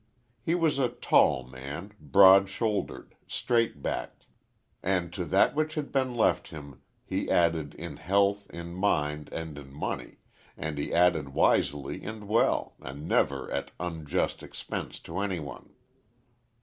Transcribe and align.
He 0.41 0.55
was 0.55 0.79
a 0.79 0.89
tall 0.89 1.43
man, 1.47 1.93
broad 1.99 2.49
shouldered, 2.49 3.13
straight 3.27 3.83
backed. 3.83 4.25
And 4.81 5.13
to 5.13 5.23
that 5.25 5.53
which 5.53 5.75
had 5.75 5.91
been 5.91 6.15
left 6.15 6.47
him, 6.47 6.81
he 7.05 7.29
added, 7.29 7.75
in 7.75 7.97
health, 7.97 8.49
in 8.49 8.73
mind, 8.73 9.29
and 9.31 9.59
in 9.59 9.71
money, 9.71 10.17
and 10.57 10.79
he 10.79 10.91
added 10.91 11.35
wisely 11.35 12.03
and 12.03 12.27
well, 12.27 12.73
and 12.81 13.07
never 13.07 13.51
at 13.51 13.69
unjust 13.79 14.41
expense 14.41 14.97
to 15.01 15.19
anyone. 15.19 15.69